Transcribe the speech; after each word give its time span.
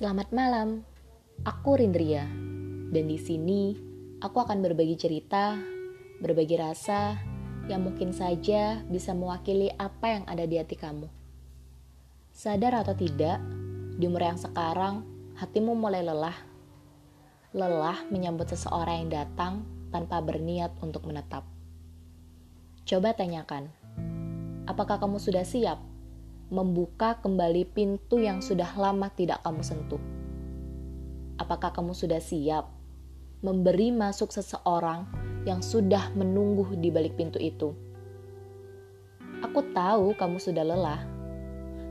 Selamat 0.00 0.32
malam, 0.32 0.80
aku 1.44 1.76
Rindria, 1.76 2.24
dan 2.88 3.04
di 3.04 3.20
sini 3.20 3.76
aku 4.24 4.40
akan 4.40 4.64
berbagi 4.64 4.96
cerita, 4.96 5.60
berbagi 6.24 6.56
rasa 6.56 7.20
yang 7.68 7.84
mungkin 7.84 8.16
saja 8.16 8.80
bisa 8.88 9.12
mewakili 9.12 9.68
apa 9.76 10.16
yang 10.16 10.24
ada 10.24 10.48
di 10.48 10.56
hati 10.56 10.80
kamu. 10.80 11.04
Sadar 12.32 12.80
atau 12.80 12.96
tidak, 12.96 13.44
di 14.00 14.08
umur 14.08 14.24
yang 14.24 14.40
sekarang, 14.40 15.04
hatimu 15.36 15.76
mulai 15.76 16.00
lelah. 16.00 16.48
Lelah 17.52 18.00
menyambut 18.08 18.48
seseorang 18.48 19.04
yang 19.04 19.10
datang 19.12 19.68
tanpa 19.92 20.24
berniat 20.24 20.80
untuk 20.80 21.04
menetap. 21.04 21.44
Coba 22.88 23.12
tanyakan, 23.12 23.68
apakah 24.64 24.96
kamu 24.96 25.20
sudah 25.20 25.44
siap 25.44 25.89
membuka 26.50 27.14
kembali 27.22 27.62
pintu 27.70 28.18
yang 28.18 28.42
sudah 28.42 28.74
lama 28.74 29.06
tidak 29.14 29.38
kamu 29.46 29.62
sentuh. 29.62 30.02
Apakah 31.38 31.70
kamu 31.70 31.94
sudah 31.94 32.18
siap 32.18 32.66
memberi 33.40 33.94
masuk 33.94 34.34
seseorang 34.34 35.06
yang 35.46 35.62
sudah 35.62 36.10
menunggu 36.18 36.74
di 36.76 36.90
balik 36.90 37.14
pintu 37.14 37.38
itu? 37.38 37.70
Aku 39.46 39.62
tahu 39.72 40.12
kamu 40.18 40.36
sudah 40.36 40.66
lelah. 40.66 41.00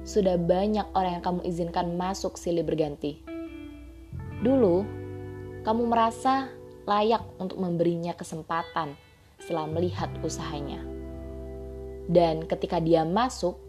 Sudah 0.03 0.35
banyak 0.37 0.91
orang 0.93 1.17
yang 1.17 1.25
kamu 1.25 1.41
izinkan 1.47 1.95
masuk 1.95 2.35
silih 2.35 2.61
berganti. 2.61 3.23
Dulu, 4.43 4.83
kamu 5.63 5.83
merasa 5.87 6.51
layak 6.83 7.23
untuk 7.39 7.57
memberinya 7.57 8.11
kesempatan 8.13 8.93
setelah 9.39 9.65
melihat 9.71 10.11
usahanya. 10.21 10.83
Dan 12.09 12.45
ketika 12.45 12.81
dia 12.81 13.05
masuk, 13.05 13.68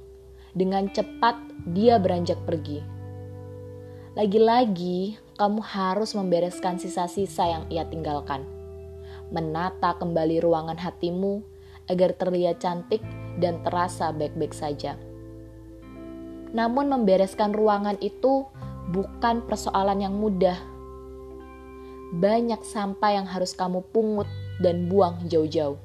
dengan 0.54 0.90
cepat 0.90 1.38
dia 1.68 2.00
beranjak 2.00 2.38
pergi. 2.48 2.82
Lagi-lagi, 4.18 5.14
kamu 5.38 5.62
harus 5.62 6.18
membereskan 6.18 6.82
sisa-sisa 6.82 7.46
yang 7.46 7.64
ia 7.70 7.86
tinggalkan. 7.86 8.42
Menata 9.30 9.94
kembali 9.94 10.42
ruangan 10.42 10.74
hatimu 10.74 11.46
agar 11.86 12.18
terlihat 12.18 12.58
cantik 12.58 12.98
dan 13.38 13.62
terasa 13.62 14.10
baik-baik 14.10 14.50
saja. 14.50 14.98
Namun, 16.50 16.90
membereskan 16.90 17.54
ruangan 17.54 18.02
itu 18.02 18.50
bukan 18.90 19.46
persoalan 19.46 20.02
yang 20.02 20.18
mudah. 20.18 20.58
Banyak 22.10 22.66
sampah 22.66 23.22
yang 23.22 23.26
harus 23.30 23.54
kamu 23.54 23.86
pungut 23.94 24.26
dan 24.58 24.90
buang 24.90 25.30
jauh-jauh. 25.30 25.78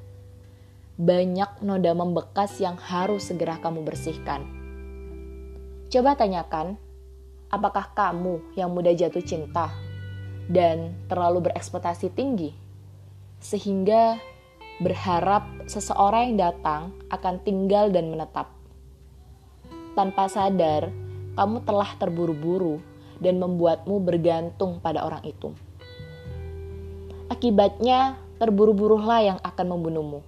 Banyak 0.98 1.62
noda 1.62 1.94
membekas 1.94 2.58
yang 2.58 2.74
harus 2.74 3.30
segera 3.30 3.62
kamu 3.62 3.86
bersihkan 3.86 4.55
Coba 5.86 6.18
tanyakan, 6.18 6.74
apakah 7.46 7.94
kamu 7.94 8.42
yang 8.58 8.74
mudah 8.74 8.90
jatuh 8.90 9.22
cinta 9.22 9.70
dan 10.50 10.98
terlalu 11.06 11.46
berekspektasi 11.46 12.10
tinggi, 12.10 12.50
sehingga 13.38 14.18
berharap 14.82 15.46
seseorang 15.70 16.34
yang 16.34 16.50
datang 16.50 16.90
akan 17.06 17.38
tinggal 17.46 17.94
dan 17.94 18.10
menetap. 18.10 18.50
Tanpa 19.94 20.26
sadar, 20.26 20.90
kamu 21.38 21.62
telah 21.62 21.94
terburu-buru 22.02 22.82
dan 23.22 23.38
membuatmu 23.38 24.02
bergantung 24.02 24.82
pada 24.82 25.06
orang 25.06 25.22
itu. 25.22 25.54
Akibatnya, 27.30 28.18
terburu-burulah 28.42 29.22
yang 29.22 29.38
akan 29.38 29.66
membunuhmu 29.78 30.20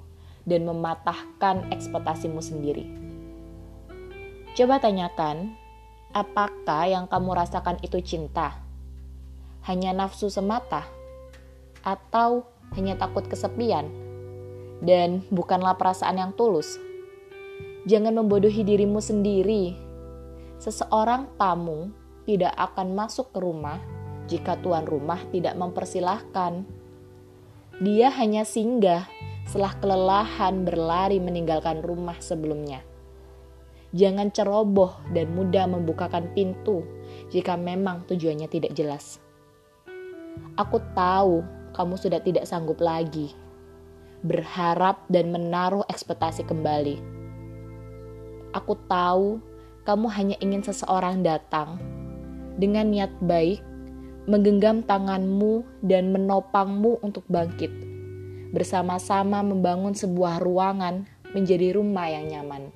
dan 0.46 0.70
mematahkan 0.70 1.66
ekspektasimu 1.74 2.38
sendiri. 2.38 3.07
Coba 4.58 4.82
tanyakan, 4.82 5.54
apakah 6.10 6.90
yang 6.90 7.06
kamu 7.06 7.30
rasakan 7.30 7.78
itu 7.78 8.02
cinta? 8.02 8.58
Hanya 9.62 9.94
nafsu 9.94 10.34
semata? 10.34 10.82
Atau 11.86 12.42
hanya 12.74 12.98
takut 12.98 13.22
kesepian? 13.30 13.86
Dan 14.82 15.22
bukanlah 15.30 15.78
perasaan 15.78 16.18
yang 16.18 16.34
tulus. 16.34 16.74
Jangan 17.86 18.18
membodohi 18.18 18.66
dirimu 18.66 18.98
sendiri. 18.98 19.78
Seseorang 20.58 21.38
tamu 21.38 21.94
tidak 22.26 22.50
akan 22.58 22.98
masuk 22.98 23.30
ke 23.30 23.38
rumah 23.38 23.78
jika 24.26 24.58
tuan 24.58 24.90
rumah 24.90 25.22
tidak 25.30 25.54
mempersilahkan. 25.54 26.66
Dia 27.78 28.10
hanya 28.10 28.42
singgah 28.42 29.06
setelah 29.46 29.78
kelelahan 29.78 30.66
berlari 30.66 31.22
meninggalkan 31.22 31.78
rumah 31.78 32.18
sebelumnya. 32.18 32.87
Jangan 33.96 34.28
ceroboh 34.32 35.00
dan 35.16 35.32
mudah 35.32 35.64
membukakan 35.64 36.32
pintu 36.36 36.84
jika 37.32 37.56
memang 37.56 38.04
tujuannya 38.04 38.48
tidak 38.48 38.76
jelas. 38.76 39.16
Aku 40.60 40.80
tahu 40.92 41.40
kamu 41.72 41.94
sudah 41.96 42.20
tidak 42.20 42.44
sanggup 42.44 42.82
lagi 42.84 43.32
berharap 44.22 45.06
dan 45.06 45.30
menaruh 45.30 45.86
ekspektasi 45.86 46.42
kembali. 46.46 46.98
Aku 48.50 48.74
tahu 48.90 49.38
kamu 49.86 50.06
hanya 50.10 50.36
ingin 50.42 50.62
seseorang 50.64 51.22
datang 51.22 51.78
dengan 52.58 52.90
niat 52.90 53.12
baik, 53.22 53.62
menggenggam 54.26 54.82
tanganmu 54.82 55.62
dan 55.86 56.10
menopangmu 56.10 56.98
untuk 57.06 57.22
bangkit, 57.30 57.70
bersama-sama 58.50 59.44
membangun 59.46 59.94
sebuah 59.94 60.42
ruangan 60.42 61.06
menjadi 61.30 61.78
rumah 61.78 62.10
yang 62.10 62.26
nyaman. 62.26 62.74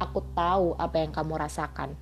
Aku 0.00 0.24
tahu 0.32 0.72
apa 0.80 0.96
yang 0.96 1.12
kamu 1.12 1.36
rasakan. 1.36 1.92